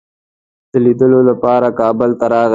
د 0.71 0.73
لیدلو 0.85 1.19
لپاره 1.29 1.67
کابل 1.81 2.09
ته 2.19 2.25
راغی. 2.33 2.49